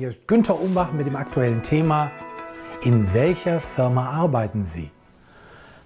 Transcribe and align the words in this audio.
Hier 0.00 0.08
ist 0.08 0.26
Günther 0.26 0.58
Umbach 0.58 0.92
mit 0.92 1.06
dem 1.06 1.14
aktuellen 1.14 1.62
Thema 1.62 2.10
In 2.80 3.12
welcher 3.12 3.60
Firma 3.60 4.08
arbeiten 4.08 4.64
Sie? 4.64 4.90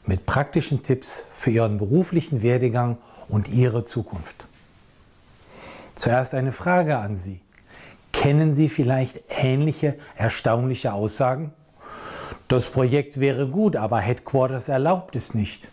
Mit 0.07 0.25
praktischen 0.25 0.85
Tipps 0.85 1.25
für 1.35 1.51
Ihren 1.51 1.79
beruflichen 1.79 2.41
Werdegang 2.41 2.99
und 3.29 3.49
Ihre 3.49 3.85
Zukunft. 3.85 4.47
Zuerst 5.97 6.33
eine 6.33 6.53
Frage 6.53 6.97
an 6.97 7.17
Sie. 7.17 7.41
Kennen 8.13 8.55
Sie 8.55 8.69
vielleicht 8.69 9.21
ähnliche 9.31 9.97
erstaunliche 10.15 10.93
Aussagen? 10.93 11.53
Das 12.47 12.71
Projekt 12.71 13.19
wäre 13.19 13.49
gut, 13.49 13.75
aber 13.75 13.99
Headquarters 13.99 14.69
erlaubt 14.69 15.17
es 15.17 15.35
nicht. 15.35 15.73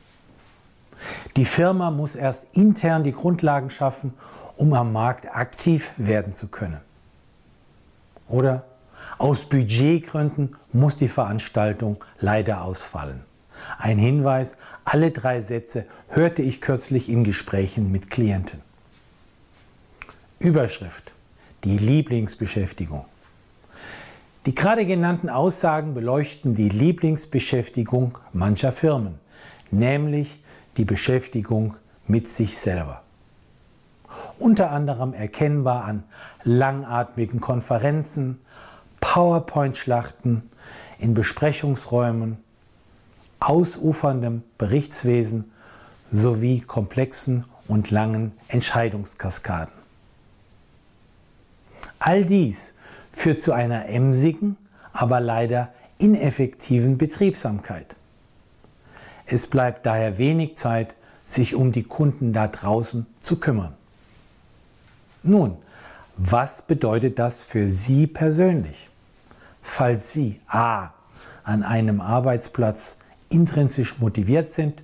Die 1.36 1.46
Firma 1.46 1.92
muss 1.92 2.16
erst 2.16 2.48
intern 2.54 3.04
die 3.04 3.14
Grundlagen 3.14 3.70
schaffen, 3.70 4.16
um 4.56 4.74
am 4.74 4.92
Markt 4.92 5.28
aktiv 5.28 5.92
werden 5.98 6.34
zu 6.34 6.48
können. 6.48 6.82
Oder 8.32 8.64
aus 9.18 9.46
Budgetgründen 9.46 10.56
muss 10.72 10.96
die 10.96 11.10
Veranstaltung 11.10 12.04
leider 12.20 12.64
ausfallen. 12.64 13.24
Ein 13.78 14.00
Hinweis, 14.00 14.56
alle 14.86 15.12
drei 15.12 15.42
Sätze 15.42 15.86
hörte 16.08 16.42
ich 16.42 16.62
kürzlich 16.62 17.10
in 17.10 17.24
Gesprächen 17.24 17.92
mit 17.92 18.10
Klienten. 18.10 18.62
Überschrift. 20.40 21.12
Die 21.66 21.78
Lieblingsbeschäftigung. 21.78 23.06
Die 24.48 24.56
gerade 24.56 24.86
genannten 24.88 25.30
Aussagen 25.30 25.94
beleuchten 25.94 26.56
die 26.56 26.70
Lieblingsbeschäftigung 26.70 28.18
mancher 28.34 28.72
Firmen, 28.72 29.20
nämlich 29.70 30.42
die 30.78 30.86
Beschäftigung 30.86 31.76
mit 32.08 32.28
sich 32.28 32.58
selber 32.58 33.04
unter 34.42 34.72
anderem 34.72 35.14
erkennbar 35.14 35.86
an 35.86 36.04
langatmigen 36.44 37.40
Konferenzen, 37.40 38.40
PowerPoint-Schlachten 39.00 40.50
in 41.00 41.14
Besprechungsräumen, 41.14 42.38
ausuferndem 43.40 44.44
Berichtswesen 44.58 45.52
sowie 46.12 46.62
komplexen 46.62 47.46
und 47.68 47.92
langen 47.92 48.34
Entscheidungskaskaden. 48.48 49.74
All 52.00 52.26
dies 52.26 52.74
führt 53.12 53.42
zu 53.42 53.54
einer 53.54 53.88
emsigen, 53.88 54.58
aber 54.94 55.22
leider 55.22 55.70
ineffektiven 55.98 56.98
Betriebsamkeit. 56.98 57.96
Es 59.26 59.48
bleibt 59.48 59.86
daher 59.86 60.18
wenig 60.18 60.58
Zeit, 60.58 60.96
sich 61.26 61.56
um 61.56 61.72
die 61.72 61.84
Kunden 61.84 62.34
da 62.34 62.48
draußen 62.48 63.06
zu 63.22 63.40
kümmern. 63.40 63.76
Nun, 65.24 65.58
was 66.18 66.64
bedeutet 66.64 67.20
das 67.20 67.44
für 67.44 67.68
Sie 67.68 68.08
persönlich? 68.08 68.90
Falls 69.62 70.12
Sie 70.14 70.40
a. 70.48 70.90
an 71.44 71.64
einem 71.64 72.02
Arbeitsplatz 72.02 72.98
intrinsisch 73.30 74.00
motiviert 74.00 74.52
sind, 74.52 74.84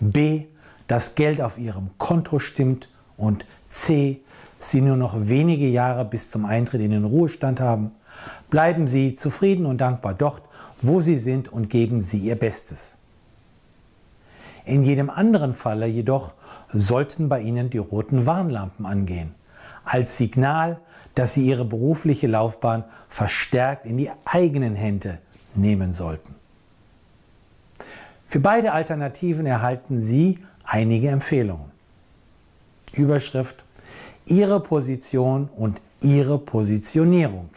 b. 0.00 0.46
das 0.86 1.14
Geld 1.14 1.42
auf 1.42 1.58
Ihrem 1.58 1.90
Konto 1.98 2.38
stimmt 2.38 2.88
und 3.18 3.44
c. 3.68 4.20
Sie 4.58 4.80
nur 4.80 4.96
noch 4.96 5.14
wenige 5.28 5.68
Jahre 5.68 6.04
bis 6.04 6.30
zum 6.30 6.46
Eintritt 6.46 6.80
in 6.80 6.90
den 6.90 7.04
Ruhestand 7.04 7.60
haben, 7.60 7.92
bleiben 8.48 8.86
Sie 8.86 9.14
zufrieden 9.14 9.66
und 9.66 9.78
dankbar 9.78 10.14
dort, 10.14 10.42
wo 10.80 11.00
Sie 11.00 11.16
sind 11.16 11.52
und 11.52 11.68
geben 11.68 12.00
Sie 12.00 12.18
Ihr 12.18 12.36
Bestes. 12.36 12.96
In 14.64 14.82
jedem 14.82 15.10
anderen 15.10 15.52
Falle 15.52 15.86
jedoch 15.86 16.32
sollten 16.72 17.28
bei 17.28 17.40
Ihnen 17.40 17.70
die 17.70 17.78
roten 17.78 18.24
Warnlampen 18.24 18.86
angehen 18.86 19.34
als 19.90 20.16
Signal, 20.16 20.78
dass 21.16 21.34
sie 21.34 21.44
ihre 21.44 21.64
berufliche 21.64 22.28
Laufbahn 22.28 22.84
verstärkt 23.08 23.86
in 23.86 23.98
die 23.98 24.10
eigenen 24.24 24.76
Hände 24.76 25.18
nehmen 25.56 25.92
sollten. 25.92 26.36
Für 28.28 28.38
beide 28.38 28.70
Alternativen 28.72 29.46
erhalten 29.46 30.00
Sie 30.00 30.38
einige 30.62 31.08
Empfehlungen. 31.08 31.72
Überschrift 32.92 33.64
Ihre 34.26 34.60
Position 34.60 35.48
und 35.56 35.80
Ihre 36.00 36.38
Positionierung. 36.38 37.50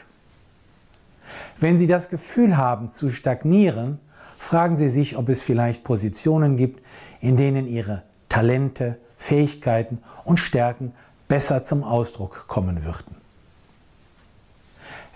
Wenn 1.60 1.78
Sie 1.78 1.86
das 1.86 2.10
Gefühl 2.10 2.58
haben 2.58 2.90
zu 2.90 3.12
stagnieren, 3.12 4.00
fragen 4.40 4.76
Sie 4.76 4.90
sich, 4.90 5.16
ob 5.16 5.30
es 5.30 5.44
vielleicht 5.44 5.84
Positionen 5.84 6.58
gibt, 6.58 6.82
in 7.20 7.38
denen 7.38 7.68
Ihre 7.68 8.02
Talente, 8.28 8.98
Fähigkeiten 9.20 10.00
und 10.26 10.38
Stärken 10.38 10.94
besser 11.28 11.64
zum 11.64 11.84
Ausdruck 11.84 12.46
kommen 12.48 12.84
würden. 12.84 13.16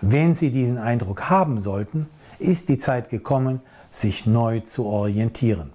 Wenn 0.01 0.33
Sie 0.33 0.51
diesen 0.51 0.77
Eindruck 0.77 1.29
haben 1.29 1.59
sollten, 1.59 2.07
ist 2.39 2.69
die 2.69 2.77
Zeit 2.77 3.09
gekommen, 3.09 3.61
sich 3.89 4.25
neu 4.25 4.59
zu 4.59 4.85
orientieren. 4.85 5.71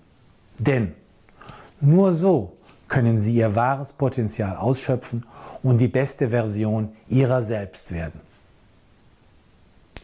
Denn 0.59 0.95
nur 1.81 2.15
so 2.15 2.57
können 2.89 3.19
Sie 3.19 3.35
Ihr 3.35 3.55
wahres 3.57 3.93
Potenzial 3.93 4.57
ausschöpfen 4.57 5.27
und 5.63 5.79
die 5.79 5.89
beste 5.89 6.31
Version 6.31 6.93
Ihrer 7.09 7.43
selbst 7.43 7.93
werden. 7.93 8.21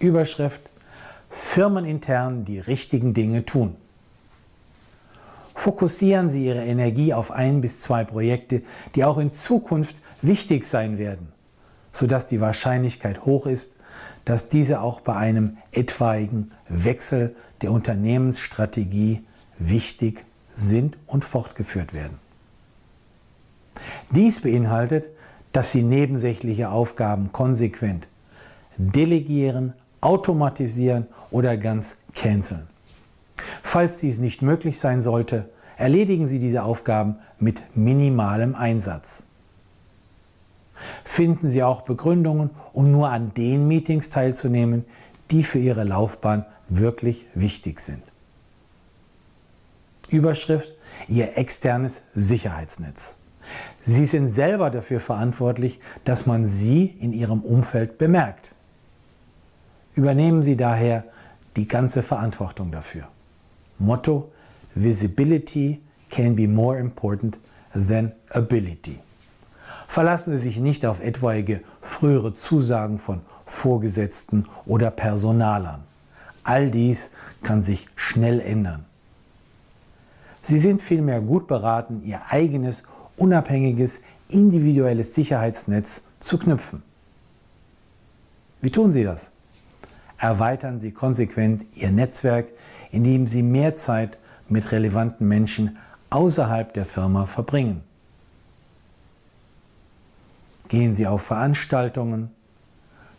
Überschrift 0.01 0.61
Firmenintern 1.31 2.45
die 2.45 2.59
richtigen 2.59 3.15
Dinge 3.15 3.45
tun. 3.45 3.77
Fokussieren 5.59 6.31
Sie 6.31 6.47
Ihre 6.47 6.65
Energie 6.65 7.13
auf 7.13 7.33
ein 7.33 7.61
bis 7.61 7.81
zwei 7.81 8.05
Projekte, 8.05 8.63
die 8.95 9.05
auch 9.05 9.19
in 9.19 9.33
Zukunft 9.33 9.97
wichtig 10.23 10.65
sein 10.65 10.99
werden, 10.99 11.33
sodass 11.91 12.27
die 12.27 12.41
Wahrscheinlichkeit 12.41 13.25
hoch 13.25 13.45
ist, 13.45 13.75
dass 14.25 14.47
diese 14.47 14.81
auch 14.81 15.01
bei 15.01 15.17
einem 15.17 15.57
etwaigen 15.73 16.53
Wechsel 16.69 17.35
der 17.61 17.73
Unternehmensstrategie 17.73 19.27
wichtig 19.59 20.25
sind 20.53 20.97
und 21.09 21.25
fortgeführt 21.25 21.93
werden. 21.93 22.21
Dies 24.13 24.41
beinhaltet, 24.41 25.09
dass 25.51 25.73
Sie 25.73 25.83
nebensächliche 25.83 26.71
Aufgaben 26.71 27.33
konsequent 27.33 28.07
delegieren, 28.77 29.73
automatisieren 30.01 31.09
oder 31.33 31.57
ganz 31.57 31.97
canceln. 32.15 32.69
Falls 33.69 33.99
dies 33.99 34.19
nicht 34.19 34.43
möglich 34.43 34.81
sein 34.81 35.01
sollte, 35.01 35.49
erledigen 35.77 36.27
Sie 36.27 36.39
diese 36.39 36.63
Aufgaben 36.63 37.17
mit 37.39 37.63
minimalem 37.77 38.55
Einsatz 38.55 39.25
finden 41.05 41.49
Sie 41.49 41.63
auch 41.63 41.83
Begründungen, 41.83 42.51
um 42.73 42.91
nur 42.91 43.11
an 43.11 43.33
den 43.35 43.69
Meetings 43.69 44.11
teilzunehmen, 44.11 44.85
die 45.31 45.43
für 45.43 45.59
Ihre 45.59 45.85
Laufbahn 45.85 46.47
wirklich 46.69 47.27
wichtig 47.35 47.81
sind. 47.81 48.03
Überschrift 50.09 50.75
Ihr 51.07 51.37
externes 51.37 52.03
Sicherheitsnetz. 52.15 53.17
Sie 53.85 54.07
sind 54.07 54.29
selber 54.29 54.71
dafür 54.71 55.01
verantwortlich, 55.01 55.81
dass 56.05 56.27
man 56.27 56.45
Sie 56.45 56.87
in 56.87 57.13
Ihrem 57.13 57.41
Umfeld 57.41 57.99
bemerkt. 57.99 58.53
Übernehmen 59.95 60.43
Sie 60.43 60.57
daher 60.57 61.05
die 61.57 61.67
ganze 61.67 62.03
Verantwortung 62.03 62.71
dafür. 62.71 63.09
Motto 63.79 64.31
Visibility 64.75 65.81
can 66.11 66.35
be 66.35 66.47
more 66.47 66.79
important 66.79 67.39
than 67.73 68.13
ability. 68.31 68.99
Verlassen 69.87 70.37
Sie 70.37 70.43
sich 70.43 70.61
nicht 70.61 70.85
auf 70.87 71.01
etwaige 71.01 71.63
frühere 71.81 72.35
Zusagen 72.35 72.99
von 72.99 73.23
Vorgesetzten 73.47 74.47
oder 74.67 74.91
Personalern. 74.91 75.83
All 76.45 76.71
dies 76.71 77.11
kann 77.43 77.63
sich 77.63 77.89
schnell 77.97 78.41
ändern. 78.41 78.85
Sie 80.43 80.59
sind 80.59 80.81
vielmehr 80.83 81.21
gut 81.21 81.47
beraten, 81.47 82.03
Ihr 82.05 82.21
eigenes, 82.29 82.83
unabhängiges, 83.17 84.01
individuelles 84.29 85.15
Sicherheitsnetz 85.15 86.03
zu 86.21 86.39
knüpfen. 86.39 86.83
Wie 88.61 88.71
tun 88.71 88.93
Sie 88.93 89.05
das? 89.05 89.31
Erweitern 90.19 90.81
Sie 90.81 90.93
konsequent 90.93 91.65
Ihr 91.75 91.91
Netzwerk, 91.91 92.49
indem 92.91 93.27
Sie 93.27 93.43
mehr 93.43 93.77
Zeit 93.77 94.19
mit 94.49 94.73
relevanten 94.73 95.27
Menschen 95.27 95.79
außerhalb 96.11 96.73
der 96.73 96.87
Firma 96.87 97.27
verbringen. 97.27 97.83
Gehen 100.69 100.95
Sie 100.95 101.07
auf 101.07 101.23
Veranstaltungen, 101.23 102.31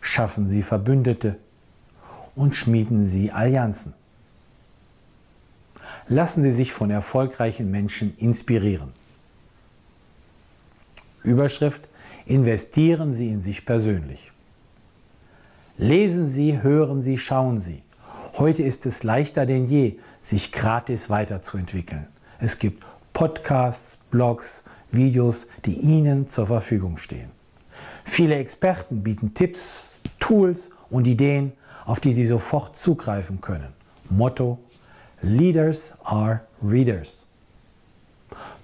schaffen 0.00 0.46
Sie 0.46 0.62
Verbündete 0.62 1.36
und 2.34 2.54
schmieden 2.54 3.04
Sie 3.04 3.32
Allianzen. 3.32 3.94
Lassen 6.08 6.42
Sie 6.42 6.50
sich 6.50 6.72
von 6.72 6.90
erfolgreichen 6.90 7.70
Menschen 7.70 8.16
inspirieren. 8.16 8.92
Überschrift 11.22 11.90
Investieren 12.30 13.12
Sie 13.12 13.28
in 13.28 13.40
sich 13.40 13.66
persönlich. 13.66 14.30
Lesen 15.76 16.28
Sie, 16.28 16.62
hören 16.62 17.02
Sie, 17.02 17.18
schauen 17.18 17.58
Sie. 17.58 17.82
Heute 18.40 18.62
ist 18.62 18.86
es 18.86 19.02
leichter 19.02 19.44
denn 19.44 19.66
je, 19.66 19.98
sich 20.22 20.50
gratis 20.50 21.10
weiterzuentwickeln. 21.10 22.06
Es 22.38 22.58
gibt 22.58 22.86
Podcasts, 23.12 23.98
Blogs, 24.10 24.64
Videos, 24.90 25.46
die 25.66 25.74
Ihnen 25.74 26.26
zur 26.26 26.46
Verfügung 26.46 26.96
stehen. 26.96 27.30
Viele 28.02 28.36
Experten 28.36 29.02
bieten 29.02 29.34
Tipps, 29.34 29.96
Tools 30.20 30.70
und 30.88 31.06
Ideen, 31.06 31.52
auf 31.84 32.00
die 32.00 32.14
Sie 32.14 32.24
sofort 32.24 32.76
zugreifen 32.76 33.42
können. 33.42 33.74
Motto 34.08 34.58
Leaders 35.20 35.92
are 36.02 36.40
Readers. 36.62 37.26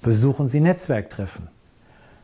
Besuchen 0.00 0.49
Sie 0.49 0.61
Netzwerktreffen. 0.61 1.49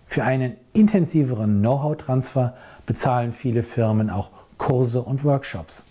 Für 0.07 0.25
einen 0.25 0.57
intensiveren 0.73 1.61
Know-how-Transfer 1.61 2.57
bezahlen 2.87 3.35
viele 3.35 3.63
Firmen 3.63 4.09
auch 4.09 4.31
Kurse 4.57 5.03
und 5.03 5.23
Workshops. 5.23 5.85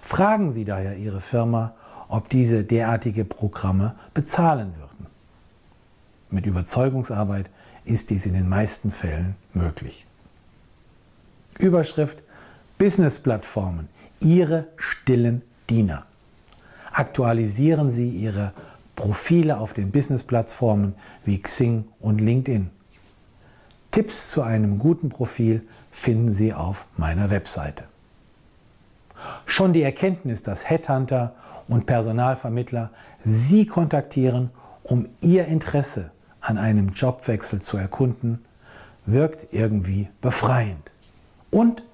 Fragen 0.00 0.50
Sie 0.50 0.64
daher 0.64 0.96
Ihre 0.96 1.20
Firma, 1.20 1.74
ob 2.08 2.28
diese 2.28 2.64
derartige 2.64 3.24
Programme 3.24 3.94
bezahlen 4.12 4.74
würden. 4.78 5.06
Mit 6.30 6.46
Überzeugungsarbeit 6.46 7.50
ist 7.84 8.10
dies 8.10 8.26
in 8.26 8.34
den 8.34 8.48
meisten 8.48 8.90
Fällen 8.90 9.36
möglich. 9.52 10.06
Überschrift 11.58 12.22
Business-Plattformen, 12.78 13.88
Ihre 14.20 14.68
stillen 14.76 15.42
Diener. 15.70 16.06
Aktualisieren 16.92 17.90
Sie 17.90 18.08
Ihre 18.08 18.52
Profile 18.96 19.58
auf 19.58 19.72
den 19.72 19.90
Business-Plattformen 19.90 20.94
wie 21.24 21.40
Xing 21.40 21.84
und 22.00 22.20
LinkedIn. 22.20 22.70
Tipps 23.90 24.30
zu 24.30 24.42
einem 24.42 24.78
guten 24.78 25.08
Profil 25.08 25.66
finden 25.90 26.32
Sie 26.32 26.52
auf 26.52 26.86
meiner 26.96 27.30
Webseite. 27.30 27.84
Schon 29.54 29.72
die 29.72 29.84
Erkenntnis, 29.84 30.42
dass 30.42 30.68
Headhunter 30.68 31.32
und 31.68 31.86
Personalvermittler 31.86 32.90
Sie 33.24 33.66
kontaktieren, 33.66 34.50
um 34.82 35.08
Ihr 35.20 35.46
Interesse 35.46 36.10
an 36.40 36.58
einem 36.58 36.88
Jobwechsel 36.88 37.62
zu 37.62 37.76
erkunden, 37.76 38.44
wirkt 39.06 39.54
irgendwie 39.54 40.08
befreiend 40.20 40.90
und 41.52 41.84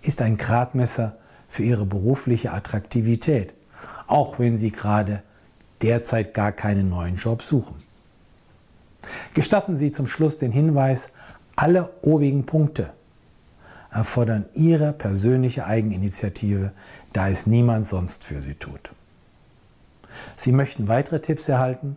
ist 0.00 0.22
ein 0.22 0.36
Gradmesser 0.36 1.16
für 1.48 1.64
Ihre 1.64 1.86
berufliche 1.86 2.52
Attraktivität, 2.52 3.52
auch 4.06 4.38
wenn 4.38 4.56
Sie 4.56 4.70
gerade 4.70 5.24
derzeit 5.82 6.34
gar 6.34 6.52
keinen 6.52 6.88
neuen 6.88 7.16
Job 7.16 7.42
suchen. 7.42 7.82
Gestatten 9.34 9.76
Sie 9.76 9.90
zum 9.90 10.06
Schluss 10.06 10.38
den 10.38 10.52
Hinweis, 10.52 11.08
alle 11.56 11.90
obigen 12.02 12.46
Punkte 12.46 12.92
erfordern 13.90 14.46
Ihre 14.54 14.92
persönliche 14.92 15.66
Eigeninitiative, 15.66 16.72
da 17.12 17.28
es 17.28 17.46
niemand 17.46 17.86
sonst 17.86 18.24
für 18.24 18.42
Sie 18.42 18.54
tut. 18.54 18.90
Sie 20.36 20.50
möchten 20.52 20.88
weitere 20.88 21.20
Tipps 21.20 21.48
erhalten? 21.48 21.96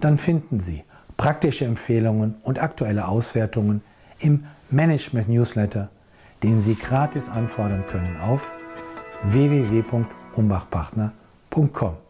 Dann 0.00 0.18
finden 0.18 0.60
Sie 0.60 0.84
praktische 1.16 1.64
Empfehlungen 1.64 2.36
und 2.42 2.60
aktuelle 2.60 3.08
Auswertungen 3.08 3.82
im 4.18 4.44
Management 4.70 5.28
Newsletter, 5.28 5.88
den 6.42 6.62
Sie 6.62 6.74
gratis 6.74 7.28
anfordern 7.28 7.86
können 7.86 8.16
auf 8.20 8.50
www.umbachpartner.com. 9.24 12.09